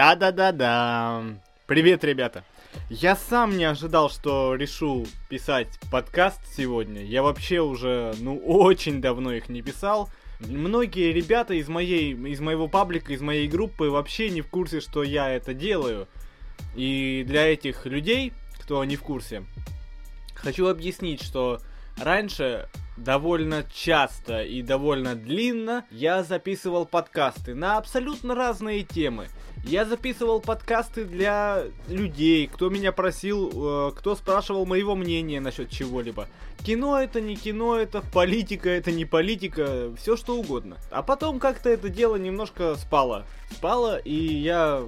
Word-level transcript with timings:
Да-да-да-да. 0.00 1.22
Привет, 1.66 2.04
ребята. 2.04 2.42
Я 2.88 3.14
сам 3.14 3.58
не 3.58 3.64
ожидал, 3.64 4.08
что 4.08 4.54
решу 4.54 5.06
писать 5.28 5.78
подкаст 5.92 6.40
сегодня. 6.56 7.04
Я 7.04 7.22
вообще 7.22 7.60
уже, 7.60 8.14
ну, 8.18 8.38
очень 8.38 9.02
давно 9.02 9.30
их 9.34 9.50
не 9.50 9.60
писал. 9.60 10.08
Многие 10.38 11.12
ребята 11.12 11.52
из 11.52 11.68
моей, 11.68 12.14
из 12.14 12.40
моего 12.40 12.66
паблика, 12.66 13.12
из 13.12 13.20
моей 13.20 13.46
группы 13.46 13.90
вообще 13.90 14.30
не 14.30 14.40
в 14.40 14.48
курсе, 14.48 14.80
что 14.80 15.02
я 15.02 15.28
это 15.28 15.52
делаю. 15.52 16.08
И 16.74 17.22
для 17.28 17.52
этих 17.52 17.84
людей, 17.84 18.32
кто 18.58 18.82
не 18.86 18.96
в 18.96 19.02
курсе, 19.02 19.44
хочу 20.34 20.66
объяснить, 20.68 21.22
что 21.22 21.60
раньше 21.98 22.70
довольно 23.02 23.64
часто 23.72 24.42
и 24.42 24.62
довольно 24.62 25.14
длинно 25.14 25.84
я 25.90 26.22
записывал 26.22 26.86
подкасты 26.86 27.54
на 27.54 27.78
абсолютно 27.78 28.34
разные 28.34 28.82
темы. 28.82 29.28
Я 29.64 29.84
записывал 29.84 30.40
подкасты 30.40 31.04
для 31.04 31.64
людей, 31.88 32.46
кто 32.46 32.70
меня 32.70 32.92
просил, 32.92 33.88
э, 33.88 33.92
кто 33.94 34.16
спрашивал 34.16 34.64
моего 34.64 34.94
мнения 34.94 35.40
насчет 35.40 35.70
чего-либо. 35.70 36.28
Кино 36.64 36.98
это 36.98 37.20
не 37.20 37.36
кино, 37.36 37.76
это 37.76 38.02
политика, 38.02 38.70
это 38.70 38.90
не 38.90 39.04
политика, 39.04 39.94
все 39.96 40.16
что 40.16 40.36
угодно. 40.38 40.76
А 40.90 41.02
потом 41.02 41.38
как-то 41.38 41.68
это 41.68 41.88
дело 41.90 42.16
немножко 42.16 42.74
спало. 42.76 43.26
Спало, 43.50 43.98
и 43.98 44.14
я 44.14 44.82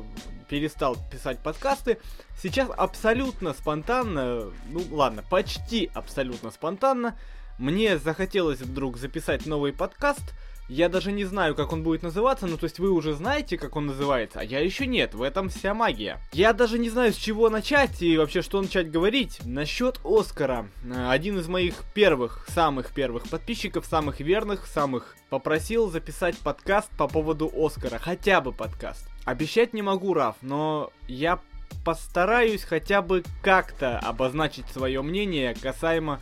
перестал 0.48 0.96
писать 1.10 1.38
подкасты. 1.38 1.98
Сейчас 2.40 2.68
абсолютно 2.76 3.54
спонтанно, 3.54 4.50
ну 4.70 4.82
ладно, 4.90 5.22
почти 5.28 5.90
абсолютно 5.94 6.50
спонтанно, 6.50 7.16
мне 7.62 7.96
захотелось 7.96 8.60
вдруг 8.60 8.96
записать 8.98 9.46
новый 9.46 9.72
подкаст. 9.72 10.34
Я 10.68 10.88
даже 10.88 11.12
не 11.12 11.24
знаю, 11.24 11.54
как 11.54 11.72
он 11.72 11.84
будет 11.84 12.02
называться, 12.02 12.46
ну 12.46 12.56
то 12.56 12.64
есть 12.64 12.80
вы 12.80 12.90
уже 12.90 13.14
знаете, 13.14 13.56
как 13.56 13.76
он 13.76 13.86
называется, 13.86 14.40
а 14.40 14.44
я 14.44 14.58
еще 14.58 14.86
нет, 14.86 15.14
в 15.14 15.22
этом 15.22 15.48
вся 15.48 15.72
магия. 15.72 16.18
Я 16.32 16.54
даже 16.54 16.78
не 16.78 16.90
знаю, 16.90 17.12
с 17.12 17.16
чего 17.16 17.50
начать 17.50 18.02
и 18.02 18.16
вообще 18.16 18.42
что 18.42 18.60
начать 18.60 18.90
говорить. 18.90 19.38
Насчет 19.44 20.00
Оскара. 20.02 20.66
Один 21.08 21.38
из 21.38 21.46
моих 21.46 21.84
первых, 21.94 22.46
самых 22.48 22.92
первых 22.92 23.28
подписчиков, 23.28 23.86
самых 23.86 24.18
верных, 24.18 24.66
самых 24.66 25.14
попросил 25.30 25.88
записать 25.88 26.36
подкаст 26.38 26.90
по 26.96 27.06
поводу 27.06 27.48
Оскара, 27.54 27.98
хотя 27.98 28.40
бы 28.40 28.52
подкаст. 28.52 29.06
Обещать 29.24 29.72
не 29.72 29.82
могу, 29.82 30.14
Раф, 30.14 30.34
но 30.42 30.90
я 31.06 31.38
постараюсь 31.84 32.64
хотя 32.64 33.02
бы 33.02 33.22
как-то 33.40 33.98
обозначить 33.98 34.66
свое 34.68 35.00
мнение 35.02 35.54
касаемо 35.54 36.18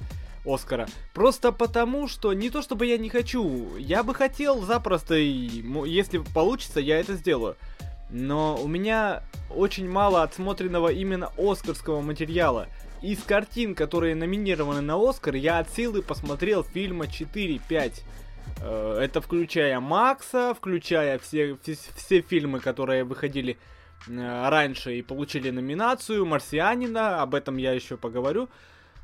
Оскара. 0.55 0.89
Просто 1.15 1.53
потому, 1.53 2.09
что 2.09 2.33
не 2.33 2.51
то 2.51 2.63
чтобы 2.63 2.87
я 2.87 2.99
не 2.99 3.09
хочу, 3.09 3.77
я 3.77 4.03
бы 4.03 4.15
хотел 4.15 4.61
запросто, 4.63 5.15
и 5.15 5.63
если 5.87 6.19
получится, 6.19 6.81
я 6.81 6.99
это 6.99 7.15
сделаю. 7.15 7.57
Но 8.11 8.57
у 8.61 8.67
меня 8.67 9.23
очень 9.51 9.89
мало 9.89 10.23
отсмотренного 10.23 10.89
именно 10.89 11.31
оскарского 11.37 12.01
материала. 12.01 12.69
Из 13.03 13.23
картин, 13.23 13.75
которые 13.75 14.15
номинированы 14.15 14.83
на 14.83 14.97
Оскар, 14.97 15.35
я 15.35 15.59
от 15.59 15.71
силы 15.71 16.03
посмотрел 16.03 16.63
фильма 16.65 17.07
4-5. 17.07 18.03
Э, 18.61 18.99
это 19.01 19.21
включая 19.21 19.81
Макса, 19.81 20.55
включая 20.55 21.19
все, 21.19 21.57
все, 21.63 21.77
все 21.97 22.21
фильмы, 22.21 22.61
которые 22.61 23.05
выходили 23.05 23.57
э, 24.07 24.49
раньше 24.49 24.99
и 24.99 25.03
получили 25.03 25.51
номинацию, 25.51 26.27
Марсианина, 26.27 27.23
об 27.23 27.35
этом 27.35 27.57
я 27.57 27.73
еще 27.73 27.97
поговорю. 27.97 28.51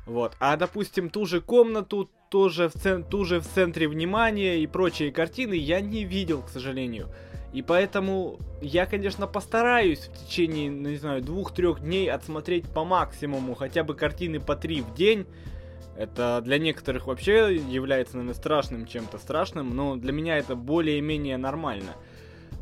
Вот. 0.07 0.35
А, 0.39 0.55
допустим, 0.55 1.09
ту 1.09 1.25
же 1.25 1.41
комнату, 1.41 2.09
тоже 2.29 2.69
в, 2.69 2.73
цен... 2.73 3.03
ту 3.03 3.25
же 3.25 3.39
в 3.39 3.47
центре 3.47 3.87
внимания 3.87 4.59
и 4.59 4.67
прочие 4.67 5.11
картины 5.11 5.53
я 5.53 5.81
не 5.81 6.05
видел, 6.05 6.41
к 6.41 6.49
сожалению. 6.49 7.09
И 7.53 7.61
поэтому 7.61 8.39
я, 8.61 8.85
конечно, 8.85 9.27
постараюсь 9.27 9.99
в 9.99 10.25
течение, 10.25 10.69
ну, 10.71 10.89
не 10.89 10.97
знаю, 10.97 11.21
двух-трех 11.21 11.81
дней 11.81 12.09
отсмотреть 12.09 12.65
по 12.67 12.83
максимуму 12.83 13.55
хотя 13.55 13.83
бы 13.83 13.95
картины 13.95 14.39
по 14.39 14.55
три 14.55 14.81
в 14.81 14.93
день. 14.93 15.25
Это 15.97 16.41
для 16.43 16.57
некоторых 16.57 17.07
вообще 17.07 17.55
является, 17.55 18.17
наверное, 18.17 18.35
страшным 18.35 18.85
чем-то 18.85 19.17
страшным, 19.17 19.75
но 19.75 19.95
для 19.95 20.11
меня 20.11 20.37
это 20.37 20.55
более-менее 20.55 21.37
нормально. 21.37 21.93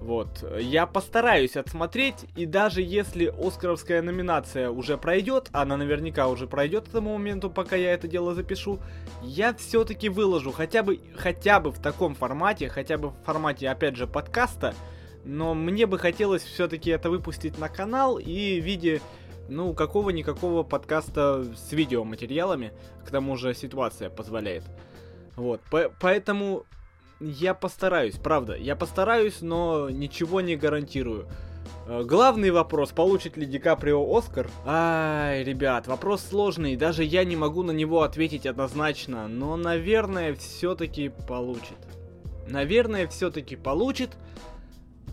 Вот. 0.05 0.45
Я 0.59 0.85
постараюсь 0.85 1.57
отсмотреть, 1.57 2.27
и 2.35 2.45
даже 2.45 2.83
если 2.83 3.25
Оскаровская 3.25 4.03
номинация 4.03 4.69
уже 4.69 4.99
пройдет, 4.99 5.49
она 5.51 5.77
наверняка 5.77 6.27
уже 6.27 6.45
пройдет 6.45 6.87
к 6.87 6.91
тому 6.91 7.13
моменту, 7.13 7.49
пока 7.49 7.75
я 7.75 7.91
это 7.91 8.07
дело 8.07 8.35
запишу, 8.35 8.79
я 9.23 9.55
все-таки 9.55 10.09
выложу 10.09 10.51
хотя 10.51 10.83
бы, 10.83 10.99
хотя 11.17 11.59
бы 11.59 11.71
в 11.71 11.81
таком 11.81 12.13
формате, 12.13 12.69
хотя 12.69 12.99
бы 12.99 13.09
в 13.09 13.15
формате, 13.25 13.67
опять 13.67 13.95
же, 13.95 14.05
подкаста, 14.05 14.75
но 15.23 15.55
мне 15.55 15.87
бы 15.87 15.97
хотелось 15.97 16.43
все-таки 16.43 16.91
это 16.91 17.09
выпустить 17.09 17.57
на 17.57 17.67
канал 17.67 18.19
и 18.19 18.61
в 18.61 18.63
виде, 18.63 19.01
ну, 19.49 19.73
какого-никакого 19.73 20.61
подкаста 20.61 21.43
с 21.55 21.71
видеоматериалами, 21.71 22.73
к 23.07 23.09
тому 23.09 23.37
же 23.37 23.55
ситуация 23.55 24.11
позволяет. 24.11 24.65
Вот, 25.35 25.61
по 25.71 25.91
поэтому 25.99 26.67
я 27.19 27.53
постараюсь, 27.53 28.15
правда. 28.15 28.55
Я 28.55 28.75
постараюсь, 28.75 29.41
но 29.41 29.89
ничего 29.89 30.41
не 30.41 30.55
гарантирую. 30.55 31.27
Э, 31.87 32.03
главный 32.03 32.51
вопрос, 32.51 32.91
получит 32.91 33.37
ли 33.37 33.45
Ди 33.45 33.59
Каприо 33.59 34.05
Оскар? 34.17 34.49
Ай, 34.65 35.43
ребят, 35.43 35.87
вопрос 35.87 36.23
сложный, 36.23 36.75
даже 36.75 37.03
я 37.03 37.23
не 37.23 37.35
могу 37.35 37.63
на 37.63 37.71
него 37.71 38.01
ответить 38.01 38.45
однозначно, 38.45 39.27
но, 39.27 39.55
наверное, 39.55 40.35
все-таки 40.35 41.11
получит. 41.27 41.77
Наверное, 42.47 43.07
все-таки 43.07 43.55
получит. 43.55 44.17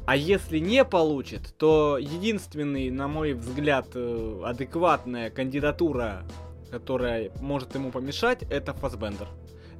А 0.04 0.16
если 0.16 0.58
не 0.58 0.84
получит, 0.84 1.54
то 1.56 1.96
единственный, 1.96 2.90
на 2.90 3.06
мой 3.06 3.34
взгляд, 3.34 3.86
э, 3.94 4.42
адекватная 4.44 5.30
кандидатура, 5.30 6.24
которая 6.70 7.30
может 7.40 7.74
ему 7.74 7.90
помешать, 7.90 8.42
это 8.50 8.72
Фасбендер. 8.72 9.28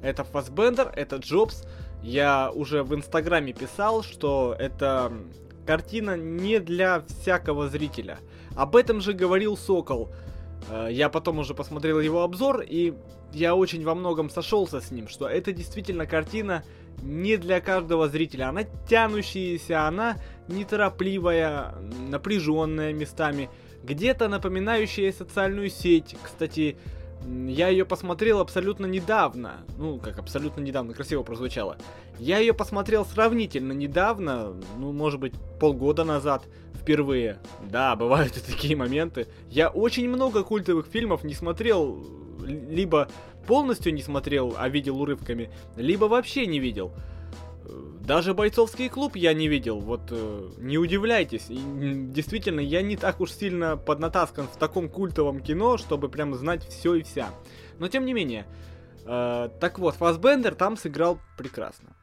Это 0.01 0.23
Фасбендер, 0.23 0.91
это 0.95 1.17
Джобс, 1.17 1.65
я 2.03 2.51
уже 2.51 2.83
в 2.83 2.93
Инстаграме 2.93 3.53
писал, 3.53 4.03
что 4.03 4.55
это 4.59 5.11
картина 5.65 6.17
не 6.17 6.59
для 6.59 7.01
всякого 7.07 7.69
зрителя. 7.69 8.19
Об 8.55 8.75
этом 8.75 9.01
же 9.01 9.13
говорил 9.13 9.57
Сокол. 9.57 10.11
Э, 10.69 10.89
я 10.91 11.09
потом 11.09 11.39
уже 11.39 11.53
посмотрел 11.53 11.99
его 11.99 12.23
обзор, 12.23 12.61
и 12.61 12.93
я 13.31 13.55
очень 13.55 13.83
во 13.83 13.95
многом 13.95 14.29
сошелся 14.29 14.81
с 14.81 14.91
ним, 14.91 15.07
что 15.07 15.27
это 15.27 15.53
действительно 15.53 16.05
картина 16.05 16.63
не 17.01 17.37
для 17.37 17.61
каждого 17.61 18.09
зрителя. 18.09 18.49
Она 18.49 18.63
тянущаяся, 18.87 19.87
она 19.87 20.17
неторопливая, 20.47 21.73
напряженная 22.09 22.93
местами, 22.93 23.49
где-то 23.83 24.27
напоминающая 24.27 25.11
социальную 25.11 25.69
сеть. 25.69 26.15
Кстати, 26.21 26.77
я 27.47 27.69
ее 27.69 27.85
посмотрел 27.85 28.39
абсолютно 28.39 28.85
недавно. 28.85 29.65
Ну, 29.77 29.97
как 29.99 30.19
абсолютно 30.19 30.61
недавно, 30.61 30.93
красиво 30.93 31.23
прозвучало. 31.23 31.77
Я 32.19 32.39
ее 32.39 32.53
посмотрел 32.53 33.05
сравнительно 33.05 33.73
недавно, 33.73 34.53
ну, 34.77 34.91
может 34.91 35.19
быть, 35.19 35.33
полгода 35.59 36.03
назад, 36.03 36.43
впервые. 36.73 37.39
Да, 37.69 37.95
бывают 37.95 38.37
и 38.37 38.39
такие 38.39 38.75
моменты. 38.75 39.27
Я 39.49 39.69
очень 39.69 40.09
много 40.09 40.43
культовых 40.43 40.87
фильмов 40.87 41.23
не 41.23 41.33
смотрел, 41.33 42.05
либо 42.45 43.07
полностью 43.47 43.93
не 43.93 44.01
смотрел, 44.01 44.55
а 44.57 44.69
видел 44.69 44.99
урывками, 45.01 45.49
либо 45.75 46.05
вообще 46.05 46.45
не 46.45 46.59
видел. 46.59 46.91
Даже 48.03 48.33
бойцовский 48.33 48.89
клуб 48.89 49.15
я 49.15 49.33
не 49.33 49.47
видел, 49.47 49.79
вот 49.79 50.01
э, 50.11 50.49
не 50.57 50.77
удивляйтесь. 50.77 51.45
И, 51.49 51.57
действительно, 51.57 52.59
я 52.59 52.81
не 52.81 52.97
так 52.97 53.21
уж 53.21 53.31
сильно 53.31 53.77
поднатаскан 53.77 54.45
в 54.45 54.57
таком 54.57 54.89
культовом 54.89 55.39
кино, 55.39 55.77
чтобы 55.77 56.09
прям 56.09 56.35
знать 56.35 56.67
все 56.67 56.95
и 56.95 57.03
вся. 57.03 57.29
Но 57.79 57.87
тем 57.87 58.05
не 58.05 58.11
менее, 58.11 58.45
э, 59.05 59.49
так 59.57 59.79
вот, 59.79 59.95
Фасбендер 59.95 60.53
там 60.53 60.75
сыграл 60.75 61.17
прекрасно. 61.37 61.95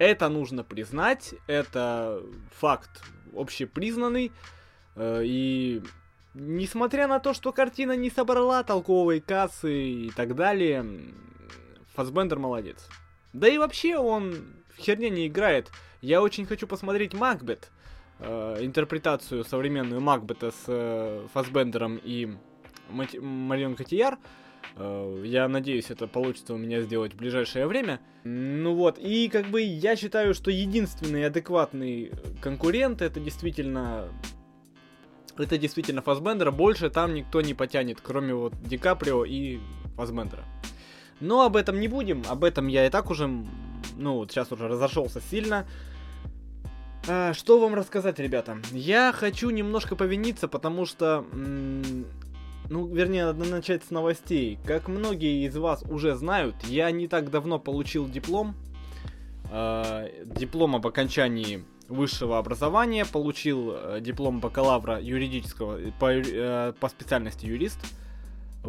Это 0.00 0.28
нужно 0.28 0.64
признать, 0.64 1.36
это 1.46 2.20
факт 2.58 3.00
общепризнанный. 3.32 4.32
Э, 4.96 5.22
и 5.24 5.84
несмотря 6.34 7.06
на 7.06 7.20
то, 7.20 7.32
что 7.32 7.52
картина 7.52 7.96
не 7.96 8.10
собрала 8.10 8.64
толковой 8.64 9.20
кассы 9.20 9.72
и 9.72 10.10
так 10.10 10.34
далее, 10.34 10.84
Фасбендер 11.94 12.40
молодец. 12.40 12.88
Да 13.32 13.46
и 13.46 13.56
вообще 13.56 13.98
он 13.98 14.57
херня 14.78 15.10
не 15.10 15.26
играет. 15.26 15.70
Я 16.00 16.22
очень 16.22 16.46
хочу 16.46 16.66
посмотреть 16.66 17.14
Макбет, 17.14 17.70
э, 18.20 18.58
интерпретацию 18.60 19.44
современную 19.44 20.00
Макбета 20.00 20.50
с 20.50 20.64
э, 20.66 21.26
Фасбендером 21.32 22.00
и 22.02 22.28
Мати- 22.90 23.20
Марион 23.20 23.74
Котияр. 23.74 24.18
Э, 24.76 25.22
я 25.24 25.48
надеюсь, 25.48 25.90
это 25.90 26.06
получится 26.06 26.54
у 26.54 26.56
меня 26.56 26.82
сделать 26.82 27.14
в 27.14 27.16
ближайшее 27.16 27.66
время. 27.66 28.00
Ну 28.24 28.74
вот, 28.74 28.98
и 28.98 29.28
как 29.28 29.46
бы 29.46 29.60
я 29.60 29.96
считаю, 29.96 30.34
что 30.34 30.50
единственный 30.50 31.26
адекватный 31.26 32.12
конкурент 32.40 33.02
это 33.02 33.20
действительно 33.20 34.08
это 35.36 35.56
действительно 35.56 36.02
Фасбендера, 36.02 36.50
больше 36.50 36.90
там 36.90 37.14
никто 37.14 37.40
не 37.40 37.54
потянет, 37.54 38.00
кроме 38.02 38.34
вот 38.34 38.54
Ди 38.62 38.76
Каприо 38.76 39.24
и 39.24 39.60
Фасбендера. 39.96 40.44
Но 41.20 41.44
об 41.44 41.56
этом 41.56 41.80
не 41.80 41.88
будем, 41.88 42.22
об 42.28 42.44
этом 42.44 42.68
я 42.68 42.86
и 42.86 42.90
так 42.90 43.10
уже 43.10 43.28
ну, 43.96 44.16
вот 44.16 44.30
сейчас 44.30 44.52
уже 44.52 44.68
разошелся 44.68 45.20
сильно. 45.20 45.66
А, 47.08 47.32
что 47.32 47.58
вам 47.58 47.74
рассказать, 47.74 48.18
ребята? 48.18 48.58
Я 48.72 49.12
хочу 49.12 49.50
немножко 49.50 49.96
повиниться, 49.96 50.48
потому 50.48 50.86
что... 50.86 51.24
Ну, 52.70 52.86
вернее, 52.86 53.24
надо 53.24 53.46
начать 53.46 53.82
с 53.84 53.90
новостей. 53.90 54.58
Как 54.66 54.88
многие 54.88 55.46
из 55.46 55.56
вас 55.56 55.82
уже 55.88 56.14
знают, 56.16 56.54
я 56.64 56.90
не 56.90 57.08
так 57.08 57.30
давно 57.30 57.58
получил 57.58 58.06
диплом. 58.06 58.54
Э, 59.50 60.08
диплом 60.26 60.76
об 60.76 60.86
окончании 60.86 61.64
высшего 61.88 62.38
образования, 62.38 63.06
получил 63.06 63.72
э, 63.72 64.00
диплом 64.00 64.40
бакалавра 64.40 65.00
юридического 65.00 65.78
по, 65.98 66.12
э, 66.12 66.72
по 66.78 66.88
специальности 66.88 67.46
юрист. 67.46 67.78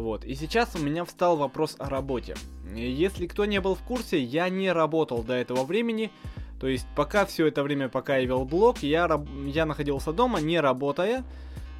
Вот. 0.00 0.24
И 0.24 0.34
сейчас 0.34 0.74
у 0.76 0.78
меня 0.78 1.04
встал 1.04 1.36
вопрос 1.36 1.76
о 1.78 1.90
работе. 1.90 2.34
Если 2.74 3.26
кто 3.26 3.44
не 3.44 3.60
был 3.60 3.74
в 3.74 3.82
курсе, 3.82 4.18
я 4.18 4.48
не 4.48 4.72
работал 4.72 5.22
до 5.22 5.34
этого 5.34 5.64
времени. 5.64 6.10
То 6.58 6.68
есть 6.68 6.86
пока 6.96 7.26
все 7.26 7.46
это 7.46 7.62
время, 7.62 7.90
пока 7.90 8.16
я 8.16 8.24
вел 8.24 8.46
блог, 8.46 8.78
я, 8.78 9.22
я 9.46 9.66
находился 9.66 10.12
дома, 10.12 10.40
не 10.40 10.58
работая. 10.58 11.22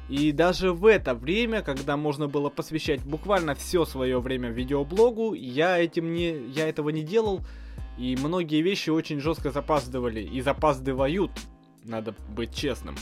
И 0.07 0.31
даже 0.31 0.71
в 0.71 0.85
это 0.85 1.15
время, 1.15 1.63
когда 1.63 1.97
можно 1.97 2.27
было 2.27 2.49
посвящать 2.49 3.01
буквально 3.03 3.55
все 3.55 3.85
свое 3.85 4.19
время 4.19 4.49
видеоблогу, 4.49 5.33
я 5.33 5.79
этим 5.79 6.13
не, 6.13 6.47
я 6.49 6.67
этого 6.69 6.89
не 6.89 7.01
делал. 7.01 7.41
И 7.97 8.15
многие 8.17 8.61
вещи 8.61 8.91
очень 8.91 9.19
жестко 9.19 9.49
запаздывали 9.49 10.21
и 10.21 10.41
запаздывают, 10.41 11.31
надо 11.83 12.13
быть 12.29 12.53
честным. 12.53 12.95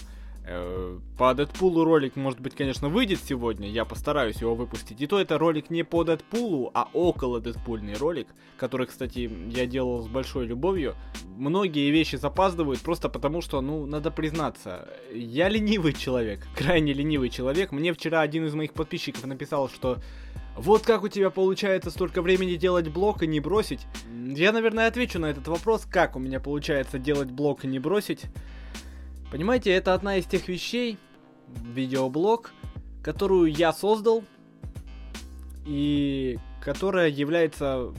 Э, 0.52 0.98
по 1.16 1.36
Дэдпулу 1.36 1.84
ролик, 1.84 2.16
может 2.16 2.40
быть, 2.40 2.56
конечно, 2.56 2.90
выйдет 2.90 3.20
сегодня, 3.24 3.70
я 3.70 3.86
постараюсь 3.86 4.42
его 4.42 4.56
выпустить. 4.56 5.00
И 5.00 5.06
то 5.06 5.20
это 5.20 5.38
ролик 5.38 5.70
не 5.70 5.84
по 5.84 6.04
Дэдпулу, 6.04 6.72
а 6.74 6.90
около 6.94 7.40
Дэдпульный 7.40 7.94
ролик, 7.94 8.28
который, 8.58 8.88
кстати, 8.88 9.30
я 9.52 9.68
делал 9.68 10.02
с 10.02 10.08
большой 10.08 10.48
любовью. 10.48 10.96
Многие 11.38 11.92
вещи 11.92 12.16
запаздывают 12.16 12.82
просто 12.82 13.10
потому, 13.10 13.42
что, 13.42 13.62
ну, 13.62 13.86
надо 13.86 14.10
признаться, 14.10 14.90
я 15.14 15.50
ленивый 15.50 15.94
человек, 15.94 16.48
крайне 16.58 16.94
ленивый 16.94 17.30
человек. 17.30 17.72
Мне 17.72 17.94
вчера 17.94 18.22
один 18.22 18.48
из 18.48 18.56
моих 18.56 18.74
подписчиков 18.74 19.28
написал, 19.28 19.70
что 19.70 20.00
вот 20.58 20.82
как 20.82 21.04
у 21.04 21.10
тебя 21.10 21.30
получается 21.30 21.92
столько 21.92 22.24
времени 22.24 22.56
делать 22.56 22.88
блок 22.90 23.22
и 23.22 23.28
не 23.28 23.40
бросить? 23.40 23.86
Я, 24.12 24.52
наверное, 24.52 24.88
отвечу 24.88 25.20
на 25.20 25.28
этот 25.28 25.48
вопрос, 25.48 25.86
как 25.86 26.16
у 26.16 26.20
меня 26.20 26.40
получается 26.40 26.98
делать 26.98 27.30
блок 27.30 27.66
и 27.66 27.68
не 27.68 27.78
бросить. 27.78 28.26
Понимаете, 29.32 29.72
это 29.72 29.94
одна 29.94 30.18
из 30.18 30.26
тех 30.26 30.48
вещей, 30.48 30.98
видеоблог, 31.48 32.52
которую 33.04 33.52
я 33.52 33.74
создал 33.74 34.24
и 35.66 36.38
которая 36.62 37.10
является 37.10 37.94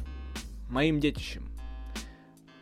моим 0.69 1.01
детищем. 1.01 1.47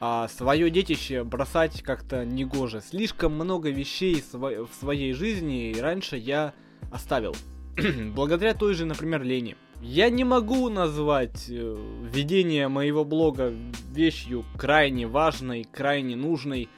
А 0.00 0.28
свое 0.28 0.70
детище 0.70 1.24
бросать 1.24 1.82
как-то 1.82 2.24
негоже. 2.24 2.80
Слишком 2.80 3.34
много 3.34 3.70
вещей 3.70 4.22
в 4.32 4.68
своей 4.78 5.12
жизни 5.12 5.70
и 5.70 5.80
раньше 5.80 6.16
я 6.16 6.54
оставил. 6.92 7.34
Благодаря 8.14 8.54
той 8.54 8.74
же, 8.74 8.84
например, 8.84 9.22
лени. 9.22 9.56
Я 9.80 10.10
не 10.10 10.24
могу 10.24 10.68
назвать 10.68 11.46
э, 11.48 11.76
ведение 12.12 12.66
моего 12.68 13.04
блога 13.04 13.52
вещью 13.92 14.44
крайне 14.56 15.06
важной, 15.06 15.64
крайне 15.64 16.16
нужной. 16.16 16.68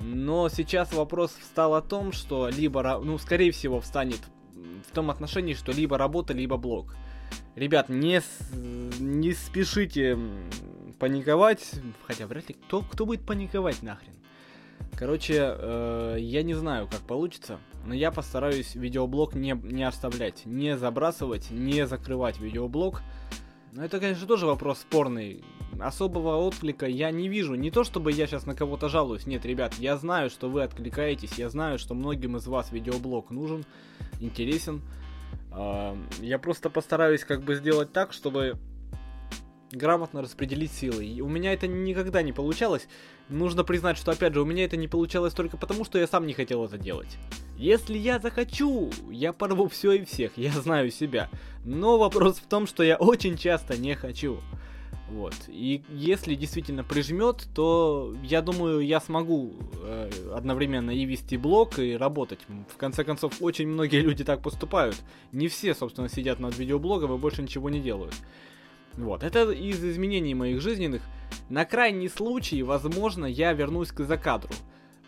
Но 0.00 0.48
сейчас 0.48 0.92
вопрос 0.92 1.36
встал 1.40 1.74
о 1.74 1.82
том, 1.82 2.12
что 2.12 2.48
либо, 2.48 3.00
ну, 3.02 3.18
скорее 3.18 3.50
всего, 3.50 3.80
встанет 3.80 4.20
в 4.86 4.92
том 4.92 5.10
отношении, 5.10 5.54
что 5.54 5.72
либо 5.72 5.98
работа, 5.98 6.32
либо 6.32 6.56
блог. 6.56 6.94
Ребят, 7.54 7.88
не, 7.88 8.20
не 8.54 9.32
спешите 9.32 10.18
паниковать, 10.98 11.72
хотя 12.06 12.26
вряд 12.26 12.48
ли 12.48 12.54
кто, 12.54 12.82
кто 12.82 13.06
будет 13.06 13.24
паниковать 13.24 13.82
нахрен. 13.82 14.12
Короче, 14.96 15.34
э, 15.38 16.16
я 16.18 16.42
не 16.42 16.54
знаю, 16.54 16.88
как 16.88 17.00
получится, 17.00 17.58
но 17.84 17.94
я 17.94 18.10
постараюсь 18.10 18.74
видеоблог 18.74 19.34
не, 19.34 19.52
не 19.62 19.84
оставлять, 19.84 20.46
не 20.46 20.76
забрасывать, 20.76 21.50
не 21.50 21.86
закрывать 21.86 22.38
видеоблог. 22.38 23.02
Но 23.76 23.84
это, 23.84 24.00
конечно, 24.00 24.26
тоже 24.26 24.46
вопрос 24.46 24.78
спорный. 24.78 25.44
Особого 25.78 26.36
отклика 26.36 26.86
я 26.86 27.10
не 27.10 27.28
вижу. 27.28 27.54
Не 27.56 27.70
то, 27.70 27.84
чтобы 27.84 28.10
я 28.10 28.26
сейчас 28.26 28.46
на 28.46 28.54
кого-то 28.54 28.88
жалуюсь. 28.88 29.26
Нет, 29.26 29.44
ребят, 29.44 29.74
я 29.74 29.98
знаю, 29.98 30.30
что 30.30 30.48
вы 30.48 30.62
откликаетесь. 30.62 31.34
Я 31.36 31.50
знаю, 31.50 31.78
что 31.78 31.94
многим 31.94 32.38
из 32.38 32.46
вас 32.46 32.72
видеоблог 32.72 33.30
нужен, 33.30 33.66
интересен. 34.18 34.80
Я 35.52 36.38
просто 36.40 36.70
постараюсь 36.70 37.24
как 37.24 37.42
бы 37.42 37.54
сделать 37.54 37.92
так, 37.92 38.14
чтобы 38.14 38.56
грамотно 39.72 40.22
распределить 40.22 40.72
силы. 40.72 41.04
И 41.04 41.20
у 41.20 41.28
меня 41.28 41.52
это 41.52 41.66
никогда 41.66 42.22
не 42.22 42.32
получалось. 42.32 42.88
Нужно 43.28 43.64
признать, 43.64 43.98
что 43.98 44.12
опять 44.12 44.34
же, 44.34 44.40
у 44.40 44.44
меня 44.44 44.64
это 44.64 44.76
не 44.76 44.88
получалось 44.88 45.34
только 45.34 45.56
потому, 45.56 45.84
что 45.84 45.98
я 45.98 46.06
сам 46.06 46.26
не 46.26 46.32
хотел 46.32 46.64
это 46.64 46.78
делать. 46.78 47.18
Если 47.56 47.96
я 47.96 48.18
захочу, 48.18 48.90
я 49.10 49.32
порву 49.32 49.68
все 49.68 49.92
и 49.92 50.04
всех, 50.04 50.32
я 50.36 50.52
знаю 50.52 50.90
себя. 50.90 51.30
Но 51.64 51.98
вопрос 51.98 52.36
в 52.36 52.46
том, 52.46 52.66
что 52.66 52.82
я 52.82 52.96
очень 52.96 53.36
часто 53.36 53.76
не 53.76 53.94
хочу. 53.94 54.40
Вот. 55.08 55.34
И 55.46 55.82
если 55.88 56.34
действительно 56.34 56.82
прижмет, 56.82 57.46
то 57.54 58.14
я 58.22 58.42
думаю, 58.42 58.80
я 58.80 59.00
смогу 59.00 59.54
э, 59.82 60.10
одновременно 60.34 60.90
и 60.90 61.04
вести 61.04 61.36
блог, 61.36 61.78
и 61.78 61.96
работать. 61.96 62.40
В 62.72 62.76
конце 62.76 63.04
концов, 63.04 63.34
очень 63.40 63.68
многие 63.68 64.00
люди 64.00 64.24
так 64.24 64.42
поступают. 64.42 64.96
Не 65.32 65.48
все, 65.48 65.74
собственно, 65.74 66.08
сидят 66.08 66.40
над 66.40 66.58
видеоблогом 66.58 67.14
и 67.14 67.18
больше 67.18 67.42
ничего 67.42 67.70
не 67.70 67.80
делают. 67.80 68.14
Вот, 68.96 69.22
это 69.22 69.50
из 69.50 69.84
изменений 69.84 70.34
моих 70.34 70.60
жизненных. 70.60 71.02
На 71.48 71.64
крайний 71.64 72.08
случай, 72.08 72.62
возможно, 72.62 73.26
я 73.26 73.52
вернусь 73.52 73.92
к 73.92 74.04
закадру. 74.04 74.52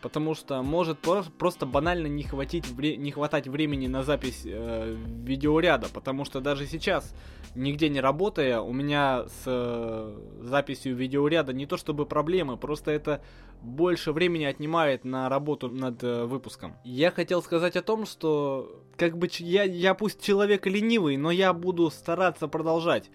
Потому 0.00 0.34
что 0.36 0.62
может 0.62 1.00
просто 1.38 1.66
банально 1.66 2.06
не, 2.06 2.22
хватить 2.22 2.70
не 2.78 3.10
хватать 3.10 3.48
времени 3.48 3.88
на 3.88 4.04
запись 4.04 4.42
э, 4.44 4.96
видеоряда. 5.24 5.88
Потому 5.92 6.24
что 6.24 6.40
даже 6.40 6.66
сейчас, 6.66 7.16
нигде 7.56 7.88
не 7.88 8.00
работая, 8.00 8.60
у 8.60 8.72
меня 8.72 9.24
с 9.26 9.42
э, 9.46 10.16
записью 10.42 10.94
видеоряда 10.94 11.52
не 11.52 11.66
то 11.66 11.76
чтобы 11.76 12.06
проблемы, 12.06 12.56
просто 12.56 12.92
это 12.92 13.22
больше 13.60 14.12
времени 14.12 14.44
отнимает 14.44 15.04
на 15.04 15.28
работу 15.28 15.68
над 15.68 16.04
э, 16.04 16.26
выпуском. 16.26 16.76
Я 16.84 17.10
хотел 17.10 17.42
сказать 17.42 17.76
о 17.76 17.82
том, 17.82 18.06
что 18.06 18.84
как 18.96 19.18
бы 19.18 19.28
я, 19.38 19.64
я 19.64 19.94
пусть 19.94 20.22
человек 20.22 20.64
ленивый, 20.66 21.16
но 21.16 21.32
я 21.32 21.52
буду 21.52 21.90
стараться 21.90 22.46
продолжать. 22.46 23.10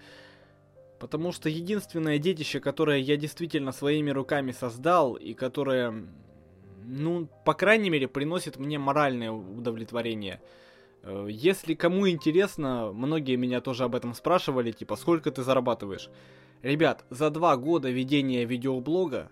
Потому 1.04 1.32
что 1.32 1.50
единственное 1.50 2.18
детище, 2.18 2.60
которое 2.60 2.98
я 2.98 3.18
действительно 3.18 3.72
своими 3.72 4.08
руками 4.08 4.52
создал, 4.52 5.16
и 5.16 5.34
которое, 5.34 6.06
ну, 6.82 7.28
по 7.44 7.52
крайней 7.52 7.90
мере, 7.90 8.08
приносит 8.08 8.56
мне 8.58 8.78
моральное 8.78 9.30
удовлетворение. 9.30 10.40
Э, 11.02 11.26
если 11.28 11.74
кому 11.74 12.08
интересно, 12.08 12.90
многие 12.94 13.36
меня 13.36 13.60
тоже 13.60 13.84
об 13.84 13.94
этом 13.94 14.14
спрашивали, 14.14 14.72
типа, 14.72 14.96
сколько 14.96 15.30
ты 15.30 15.42
зарабатываешь? 15.42 16.08
Ребят, 16.62 17.04
за 17.10 17.28
два 17.28 17.58
года 17.58 17.90
ведения 17.90 18.46
видеоблога 18.46 19.30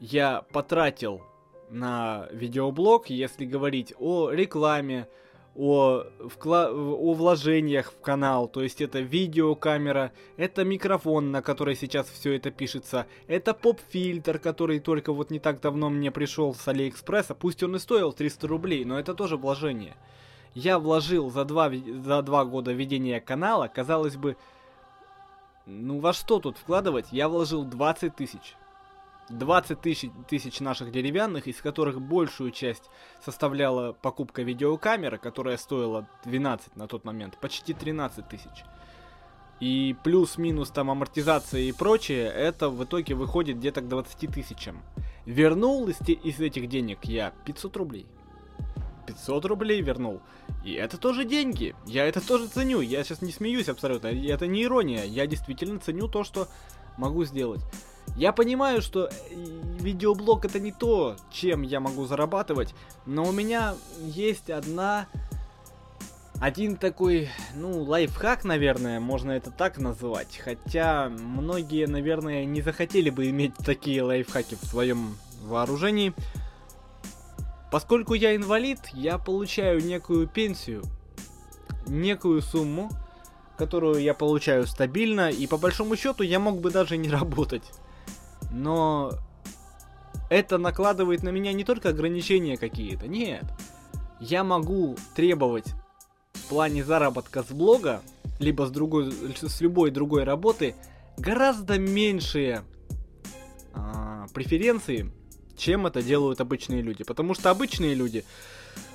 я 0.00 0.46
потратил 0.50 1.20
на 1.68 2.26
видеоблог, 2.32 3.10
если 3.10 3.44
говорить 3.44 3.92
о 3.98 4.30
рекламе, 4.30 5.08
о, 5.54 6.04
вкла- 6.20 6.70
о 6.70 7.12
вложениях 7.14 7.92
в 7.92 8.00
канал, 8.00 8.48
то 8.48 8.62
есть 8.62 8.80
это 8.80 9.00
видеокамера, 9.00 10.12
это 10.36 10.64
микрофон, 10.64 11.30
на 11.30 11.42
который 11.42 11.76
сейчас 11.76 12.08
все 12.08 12.34
это 12.36 12.50
пишется, 12.50 13.06
это 13.26 13.52
поп-фильтр, 13.52 14.38
который 14.38 14.80
только 14.80 15.12
вот 15.12 15.30
не 15.30 15.38
так 15.38 15.60
давно 15.60 15.90
мне 15.90 16.10
пришел 16.10 16.54
с 16.54 16.66
Алиэкспресса, 16.66 17.34
пусть 17.34 17.62
он 17.62 17.76
и 17.76 17.78
стоил 17.78 18.12
300 18.12 18.48
рублей, 18.48 18.84
но 18.84 18.98
это 18.98 19.14
тоже 19.14 19.36
вложение. 19.36 19.94
Я 20.54 20.78
вложил 20.78 21.30
за 21.30 21.44
два, 21.44 21.70
за 21.70 22.22
два 22.22 22.44
года 22.44 22.72
ведения 22.72 23.20
канала, 23.20 23.68
казалось 23.68 24.16
бы, 24.16 24.36
ну 25.66 26.00
во 26.00 26.12
что 26.12 26.40
тут 26.40 26.56
вкладывать, 26.56 27.06
я 27.10 27.28
вложил 27.28 27.64
20 27.64 28.16
тысяч. 28.16 28.56
20 29.38 29.80
тысяч, 29.80 30.10
тысяч 30.28 30.60
наших 30.60 30.92
деревянных, 30.92 31.46
из 31.46 31.60
которых 31.60 32.00
большую 32.00 32.50
часть 32.50 32.84
составляла 33.24 33.92
покупка 33.92 34.42
видеокамеры, 34.42 35.18
которая 35.18 35.56
стоила 35.56 36.08
12 36.24 36.76
на 36.76 36.86
тот 36.86 37.04
момент, 37.04 37.38
почти 37.40 37.74
13 37.74 38.28
тысяч. 38.28 38.64
И 39.60 39.94
плюс-минус 40.02 40.70
там 40.70 40.90
амортизация 40.90 41.60
и 41.60 41.72
прочее, 41.72 42.26
это 42.26 42.68
в 42.68 42.82
итоге 42.82 43.14
выходит 43.14 43.58
где-то 43.58 43.80
к 43.80 43.88
20 43.88 44.32
тысячам. 44.32 44.82
Вернул 45.24 45.86
из, 45.86 46.00
из 46.00 46.40
этих 46.40 46.68
денег 46.68 47.04
я 47.04 47.32
500 47.44 47.76
рублей. 47.76 48.06
500 49.06 49.44
рублей 49.44 49.80
вернул. 49.80 50.20
И 50.64 50.72
это 50.72 50.98
тоже 50.98 51.24
деньги. 51.24 51.74
Я 51.86 52.06
это 52.06 52.26
тоже 52.26 52.48
ценю. 52.48 52.80
Я 52.80 53.04
сейчас 53.04 53.22
не 53.22 53.30
смеюсь 53.30 53.68
абсолютно. 53.68 54.08
Это 54.08 54.46
не 54.46 54.64
ирония. 54.64 55.04
Я 55.04 55.26
действительно 55.26 55.78
ценю 55.78 56.08
то, 56.08 56.24
что 56.24 56.48
могу 56.96 57.24
сделать. 57.24 57.62
Я 58.16 58.32
понимаю, 58.32 58.82
что 58.82 59.06
э, 59.06 59.10
видеоблог 59.80 60.44
это 60.44 60.60
не 60.60 60.72
то, 60.72 61.16
чем 61.30 61.62
я 61.62 61.80
могу 61.80 62.04
зарабатывать, 62.04 62.74
но 63.06 63.24
у 63.24 63.32
меня 63.32 63.74
есть 64.00 64.50
одна... 64.50 65.06
Один 66.40 66.76
такой, 66.76 67.28
ну, 67.54 67.82
лайфхак, 67.84 68.42
наверное, 68.42 68.98
можно 68.98 69.30
это 69.30 69.52
так 69.52 69.78
называть. 69.78 70.40
Хотя 70.42 71.08
многие, 71.08 71.86
наверное, 71.86 72.44
не 72.44 72.60
захотели 72.62 73.10
бы 73.10 73.30
иметь 73.30 73.54
такие 73.54 74.02
лайфхаки 74.02 74.56
в 74.56 74.64
своем 74.66 75.16
вооружении. 75.44 76.12
Поскольку 77.70 78.14
я 78.14 78.34
инвалид, 78.34 78.80
я 78.92 79.18
получаю 79.18 79.84
некую 79.84 80.26
пенсию, 80.26 80.82
некую 81.86 82.42
сумму, 82.42 82.90
которую 83.56 84.02
я 84.02 84.12
получаю 84.12 84.66
стабильно, 84.66 85.30
и 85.30 85.46
по 85.46 85.58
большому 85.58 85.94
счету 85.94 86.24
я 86.24 86.40
мог 86.40 86.60
бы 86.60 86.72
даже 86.72 86.96
не 86.96 87.08
работать. 87.08 87.70
Но 88.52 89.12
это 90.30 90.58
накладывает 90.58 91.22
на 91.22 91.30
меня 91.30 91.52
не 91.52 91.64
только 91.64 91.90
ограничения 91.90 92.56
какие-то, 92.56 93.08
нет. 93.08 93.44
Я 94.20 94.44
могу 94.44 94.96
требовать 95.16 95.74
в 96.32 96.48
плане 96.48 96.84
заработка 96.84 97.42
с 97.42 97.50
блога, 97.50 98.02
либо 98.38 98.66
с, 98.66 98.70
другой, 98.70 99.12
с 99.12 99.60
любой 99.60 99.90
другой 99.90 100.24
работы, 100.24 100.74
гораздо 101.16 101.78
меньшие 101.78 102.62
а, 103.72 104.26
преференции, 104.34 105.12
чем 105.56 105.86
это 105.86 106.02
делают 106.02 106.40
обычные 106.40 106.82
люди. 106.82 107.04
Потому 107.04 107.34
что 107.34 107.50
обычные 107.50 107.94
люди 107.94 108.24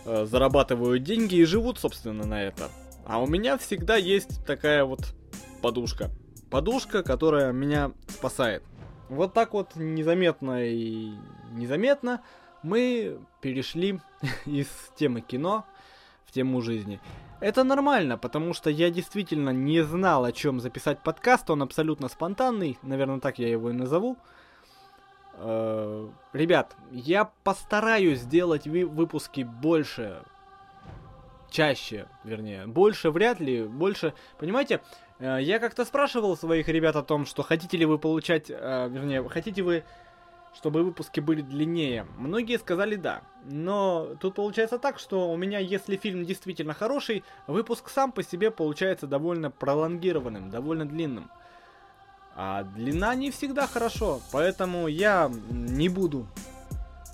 э, 0.06 0.26
зарабатывают 0.26 1.04
деньги 1.04 1.36
и 1.36 1.46
живут, 1.46 1.80
собственно, 1.80 2.26
на 2.26 2.42
это. 2.44 2.70
А 3.06 3.22
у 3.22 3.28
меня 3.28 3.58
всегда 3.58 3.96
есть 3.96 4.46
такая 4.46 4.84
вот 4.84 5.14
подушка. 5.62 6.12
Подушка, 6.50 7.04
которая 7.04 7.52
меня 7.52 7.92
спасает. 8.08 8.64
Вот 9.10 9.34
так 9.34 9.54
вот 9.54 9.76
незаметно 9.76 10.66
и 10.66 11.14
незаметно 11.52 12.22
мы 12.64 13.20
перешли 13.42 14.00
из 14.46 14.68
темы 14.96 15.22
кино 15.22 15.66
в 16.26 16.32
тему 16.32 16.62
жизни. 16.62 17.00
Это 17.40 17.64
нормально, 17.64 18.18
потому 18.18 18.54
что 18.54 18.70
я 18.70 18.90
действительно 18.90 19.52
не 19.52 19.82
знал, 19.82 20.26
о 20.26 20.32
чем 20.32 20.60
записать 20.60 21.04
подкаст. 21.04 21.50
Он 21.50 21.62
абсолютно 21.62 22.10
спонтанный, 22.10 22.80
наверное, 22.82 23.20
так 23.20 23.38
я 23.38 23.48
его 23.48 23.70
и 23.70 23.74
назову. 23.74 24.18
Э, 25.36 26.10
ребят, 26.34 26.76
я 26.92 27.32
постараюсь 27.44 28.20
сделать 28.20 28.66
выпуски 28.68 29.42
больше, 29.42 30.24
чаще, 31.52 32.08
вернее, 32.24 32.66
больше 32.66 33.12
вряд 33.12 33.40
ли, 33.40 33.64
больше, 33.66 34.16
понимаете, 34.40 34.82
я 35.20 35.60
как-то 35.60 35.86
спрашивал 35.86 36.38
своих 36.38 36.68
ребят 36.68 36.96
о 36.96 37.04
том, 37.04 37.26
что 37.26 37.44
хотите 37.44 37.78
ли 37.78 37.86
вы 37.86 37.98
получать, 37.98 38.50
э, 38.50 38.88
вернее, 38.90 39.28
хотите 39.28 39.64
вы, 39.64 39.84
чтобы 40.54 40.84
выпуски 40.84 41.20
были 41.20 41.42
длиннее. 41.42 42.06
Многие 42.18 42.58
сказали 42.58 42.96
да, 42.96 43.22
но 43.46 44.16
тут 44.20 44.36
получается 44.36 44.80
так, 44.80 45.00
что 45.00 45.32
у 45.32 45.38
меня, 45.38 45.60
если 45.60 45.96
фильм 45.96 46.26
действительно 46.26 46.74
хороший, 46.74 47.24
выпуск 47.48 47.90
сам 47.90 48.12
по 48.12 48.24
себе 48.24 48.52
получается 48.52 49.08
довольно 49.08 49.52
пролонгированным, 49.52 50.50
довольно 50.50 50.88
длинным. 50.88 51.30
А 52.36 52.64
длина 52.64 53.16
не 53.16 53.32
всегда 53.32 53.66
хорошо, 53.66 54.22
поэтому 54.32 54.88
я 54.88 55.32
не 55.50 55.90
буду 55.90 56.28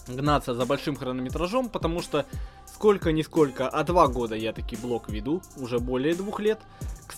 гнаться 0.07 0.53
за 0.53 0.65
большим 0.65 0.97
хронометражом, 0.97 1.69
потому 1.69 2.01
что 2.01 2.25
сколько-нисколько, 2.65 3.69
а 3.69 3.83
два 3.83 4.07
года 4.07 4.35
я 4.35 4.51
таки 4.51 4.75
блок 4.75 5.09
веду, 5.09 5.41
уже 5.57 5.79
более 5.79 6.15
двух 6.15 6.39
лет. 6.39 6.59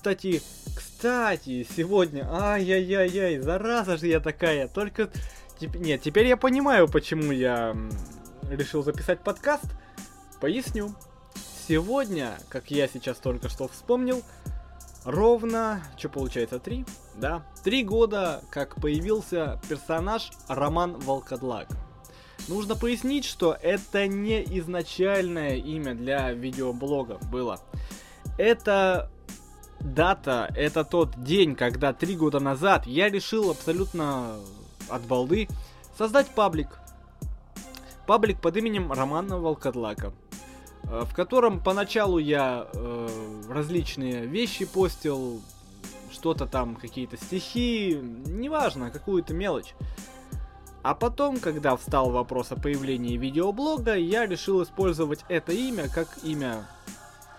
Кстати, 0.05 0.43
кстати, 0.75 1.67
сегодня, 1.75 2.29
ай-яй-яй-яй, 2.31 3.39
зараза 3.39 3.97
же 3.97 4.05
я 4.05 4.19
такая, 4.19 4.67
только... 4.67 5.09
Теп... 5.59 5.77
Нет, 5.77 6.03
теперь 6.03 6.27
я 6.27 6.38
понимаю, 6.38 6.88
почему 6.88 7.31
я 7.31 7.75
решил 8.47 8.83
записать 8.83 9.24
подкаст. 9.24 9.65
Поясню. 10.39 10.93
Сегодня, 11.67 12.38
как 12.50 12.69
я 12.69 12.88
сейчас 12.88 13.17
только 13.17 13.50
что 13.50 13.67
вспомнил, 13.67 14.21
ровно, 15.05 15.81
что 15.97 16.09
получается, 16.09 16.59
три, 16.59 16.85
да, 17.15 17.43
три 17.63 17.83
года, 17.83 18.43
как 18.51 18.75
появился 18.75 19.59
персонаж 19.67 20.29
Роман 20.47 21.00
Волкодлак. 21.00 21.69
Нужно 22.47 22.75
пояснить, 22.75 23.25
что 23.25 23.57
это 23.59 24.05
не 24.05 24.43
изначальное 24.59 25.55
имя 25.55 25.95
для 25.95 26.31
видеоблога 26.31 27.17
было. 27.31 27.59
Это 28.38 29.09
дата, 29.79 30.51
это 30.55 30.84
тот 30.84 31.22
день, 31.24 31.55
когда 31.55 31.94
три 31.94 32.15
года 32.15 32.39
назад 32.39 32.86
я 32.86 33.10
решил 33.10 33.51
абсолютно 33.51 34.36
от 34.89 35.01
балды 35.03 35.48
создать 35.98 36.29
паблик. 36.29 36.79
Паблик 38.08 38.39
под 38.39 38.58
именем 38.58 38.91
Романа 38.91 39.39
Волкодлака. 39.39 40.13
Э, 40.89 41.03
в 41.05 41.13
котором 41.13 41.60
поначалу 41.60 42.20
я 42.20 42.67
э, 42.74 43.08
различные 43.50 44.25
вещи 44.25 44.65
постил, 44.65 45.41
что-то 46.12 46.46
там, 46.46 46.75
какие-то 46.75 47.17
стихи, 47.17 48.00
неважно, 48.25 48.91
какую-то 48.91 49.34
мелочь. 49.34 49.74
А 50.84 50.94
потом, 50.94 51.39
когда 51.39 51.75
встал 51.75 52.12
вопрос 52.12 52.51
о 52.51 52.55
появлении 52.55 53.17
видеоблога, 53.17 53.96
я 53.96 54.27
решил 54.27 54.62
использовать 54.62 55.25
это 55.29 55.51
имя 55.51 55.89
как 55.89 56.08
имя 56.24 56.67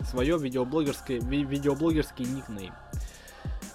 свое 0.06 0.38
видеоблогерское, 0.38 1.20
ви 1.20 1.44
видеоблогерский 1.44 2.24
никнейм. 2.24 2.74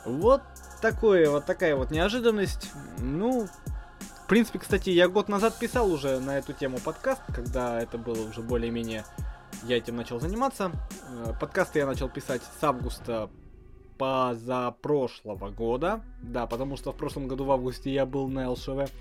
Вот 0.05 0.41
такое, 0.81 1.29
вот 1.29 1.45
такая 1.45 1.75
вот 1.75 1.91
неожиданность. 1.91 2.71
Ну, 2.99 3.47
в 3.47 4.27
принципе, 4.27 4.59
кстати, 4.59 4.89
я 4.89 5.07
год 5.07 5.29
назад 5.29 5.57
писал 5.59 5.91
уже 5.91 6.19
на 6.19 6.37
эту 6.37 6.53
тему 6.53 6.79
подкаст, 6.79 7.21
когда 7.33 7.81
это 7.81 7.97
было 7.97 8.27
уже 8.27 8.41
более-менее 8.41 9.05
я 9.63 9.77
этим 9.77 9.95
начал 9.95 10.19
заниматься. 10.19 10.71
Э, 11.09 11.33
подкасты 11.39 11.79
я 11.79 11.85
начал 11.85 12.09
писать 12.09 12.41
с 12.59 12.63
августа 12.63 13.29
позапрошлого 13.97 15.51
года. 15.51 16.01
Да, 16.21 16.47
потому 16.47 16.77
что 16.77 16.91
в 16.91 16.97
прошлом 16.97 17.27
году 17.27 17.45
в 17.45 17.51
августе 17.51 17.93
я 17.93 18.05
был 18.05 18.27
на 18.27 18.49
ЛШВ. 18.49 18.91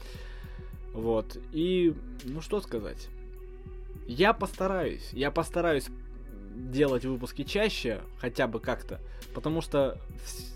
Вот. 0.92 1.38
И, 1.52 1.94
ну 2.24 2.42
что 2.42 2.60
сказать. 2.60 3.08
Я 4.06 4.34
постараюсь. 4.34 5.10
Я 5.12 5.30
постараюсь 5.30 5.88
делать 6.50 7.04
выпуски 7.04 7.44
чаще, 7.44 8.00
хотя 8.18 8.46
бы 8.46 8.60
как-то. 8.60 9.00
Потому 9.34 9.60
что 9.60 9.98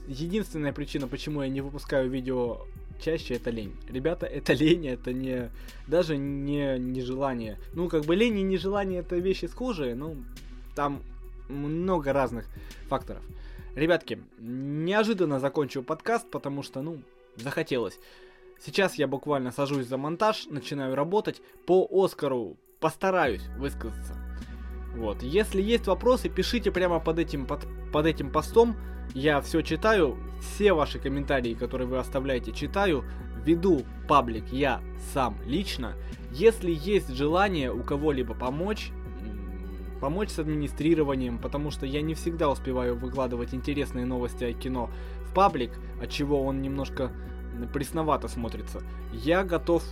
единственная 0.07 0.73
причина, 0.73 1.09
почему 1.09 1.43
я 1.43 1.49
не 1.49 1.61
выпускаю 1.61 2.11
видео 2.11 2.67
чаще 3.01 3.35
это 3.35 3.51
лень. 3.51 3.75
Ребята, 3.89 4.27
это 4.27 4.53
лень, 4.55 4.87
это 4.89 5.13
не 5.13 5.51
даже 5.87 6.17
не 6.17 6.79
нежелание. 6.79 7.59
Ну, 7.73 7.89
как 7.89 8.05
бы 8.05 8.15
лень 8.17 8.39
и 8.39 8.43
нежелание 8.43 9.01
это 9.01 9.17
вещи 9.17 9.47
схожие, 9.47 9.95
ну, 9.95 10.17
там 10.75 11.03
много 11.49 12.13
разных 12.13 12.47
факторов. 12.89 13.23
Ребятки, 13.75 14.21
неожиданно 14.39 15.41
закончил 15.41 15.83
подкаст, 15.83 16.31
потому 16.31 16.63
что, 16.63 16.81
ну, 16.81 17.03
захотелось. 17.37 17.99
Сейчас 18.65 18.95
я 18.95 19.09
буквально 19.09 19.51
сажусь 19.51 19.87
за 19.87 19.97
монтаж, 19.97 20.47
начинаю 20.47 20.95
работать. 20.95 21.43
По 21.67 21.87
Оскару 21.91 22.57
постараюсь 22.81 23.43
высказаться. 23.59 24.24
Вот. 24.97 25.23
Если 25.23 25.61
есть 25.61 25.87
вопросы, 25.87 26.29
пишите 26.29 26.71
прямо 26.71 27.01
под 27.01 27.19
этим, 27.19 27.47
под, 27.47 27.67
под 27.93 28.07
этим 28.07 28.31
постом. 28.31 28.77
Я 29.13 29.41
все 29.41 29.63
читаю, 29.63 30.17
все 30.41 30.73
ваши 30.73 30.99
комментарии, 30.99 31.55
которые 31.55 31.87
вы 31.87 31.99
оставляете, 31.99 32.53
читаю. 32.53 33.05
Веду 33.45 33.83
паблик 34.09 34.45
я 34.53 34.81
сам 35.13 35.37
лично. 35.47 35.95
Если 36.31 36.71
есть 36.73 37.11
желание 37.11 37.73
у 37.73 37.83
кого-либо 37.83 38.35
помочь, 38.35 38.91
помочь 40.01 40.31
с 40.31 40.39
администрированием, 40.39 41.39
потому 41.39 41.71
что 41.71 41.87
я 41.87 42.03
не 42.03 42.15
всегда 42.15 42.51
успеваю 42.51 42.97
выкладывать 42.97 43.55
интересные 43.55 44.07
новости 44.07 44.45
о 44.45 44.53
кино 44.53 44.91
в 45.25 45.35
паблик, 45.35 45.73
от 46.01 46.11
чего 46.11 46.43
он 46.43 46.63
немножко 46.63 47.13
пресновато 47.73 48.29
смотрится. 48.29 48.83
Я 49.13 49.45
готов 49.45 49.83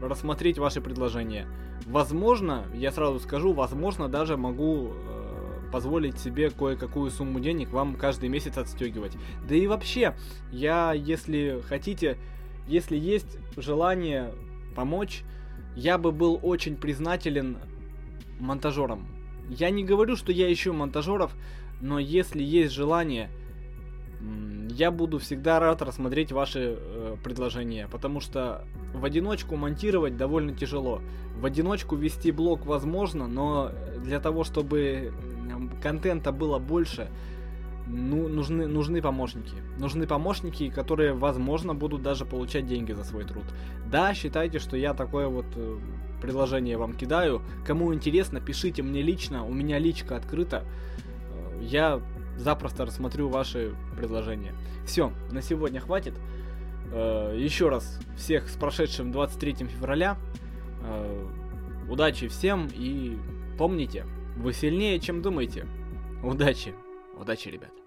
рассмотреть 0.00 0.58
ваши 0.58 0.80
предложения. 0.80 1.46
Возможно, 1.86 2.64
я 2.74 2.90
сразу 2.92 3.20
скажу, 3.20 3.52
возможно, 3.52 4.08
даже 4.08 4.36
могу 4.36 4.92
э, 4.92 5.70
позволить 5.72 6.18
себе 6.18 6.50
кое-какую 6.50 7.10
сумму 7.10 7.40
денег 7.40 7.70
вам 7.70 7.96
каждый 7.96 8.28
месяц 8.28 8.56
отстегивать. 8.56 9.16
Да 9.48 9.54
и 9.54 9.66
вообще, 9.66 10.16
я, 10.52 10.92
если 10.92 11.60
хотите, 11.68 12.16
если 12.68 12.96
есть 12.96 13.38
желание 13.56 14.32
помочь, 14.74 15.22
я 15.76 15.98
бы 15.98 16.12
был 16.12 16.38
очень 16.42 16.76
признателен 16.76 17.58
монтажерам. 18.38 19.08
Я 19.48 19.70
не 19.70 19.84
говорю, 19.84 20.16
что 20.16 20.32
я 20.32 20.52
ищу 20.52 20.72
монтажеров, 20.72 21.34
но 21.80 21.98
если 21.98 22.42
есть 22.42 22.72
желание, 22.72 23.30
я 24.74 24.90
буду 24.90 25.18
всегда 25.18 25.60
рад 25.60 25.82
рассмотреть 25.82 26.32
ваши 26.32 26.76
э, 26.76 27.16
предложения, 27.22 27.88
потому 27.90 28.20
что 28.20 28.64
в 28.92 29.04
одиночку 29.04 29.56
монтировать 29.56 30.16
довольно 30.16 30.54
тяжело. 30.54 31.00
В 31.36 31.46
одиночку 31.46 31.94
вести 31.96 32.32
блог 32.32 32.66
возможно, 32.66 33.28
но 33.28 33.70
для 33.98 34.18
того, 34.18 34.42
чтобы 34.42 35.12
контента 35.80 36.32
было 36.32 36.58
больше, 36.58 37.08
ну, 37.86 38.28
нужны, 38.28 38.66
нужны 38.66 39.00
помощники. 39.00 39.54
Нужны 39.78 40.06
помощники, 40.06 40.70
которые, 40.70 41.12
возможно, 41.12 41.74
будут 41.74 42.02
даже 42.02 42.24
получать 42.24 42.66
деньги 42.66 42.92
за 42.92 43.04
свой 43.04 43.24
труд. 43.24 43.44
Да, 43.90 44.12
считайте, 44.14 44.58
что 44.58 44.76
я 44.76 44.94
такое 44.94 45.28
вот 45.28 45.46
э, 45.54 45.78
предложение 46.20 46.78
вам 46.78 46.94
кидаю. 46.94 47.42
Кому 47.64 47.94
интересно, 47.94 48.40
пишите 48.40 48.82
мне 48.82 49.02
лично, 49.02 49.44
у 49.44 49.52
меня 49.52 49.78
личка 49.78 50.16
открыта. 50.16 50.64
Э, 50.64 51.62
я 51.62 52.00
запросто 52.36 52.84
рассмотрю 52.84 53.28
ваши 53.28 53.74
предложения. 53.96 54.54
Все, 54.86 55.12
на 55.30 55.42
сегодня 55.42 55.80
хватит. 55.80 56.14
Э, 56.92 57.34
еще 57.36 57.68
раз 57.68 57.98
всех 58.16 58.48
с 58.48 58.56
прошедшим 58.56 59.12
23 59.12 59.66
февраля. 59.66 60.16
Э, 60.82 61.26
Удачи 61.88 62.28
всем 62.28 62.68
и 62.72 63.18
помните, 63.58 64.06
вы 64.36 64.52
сильнее, 64.52 64.98
чем 65.00 65.20
думаете. 65.20 65.66
Удачи. 66.22 66.74
Удачи, 67.18 67.48
ребят. 67.48 67.83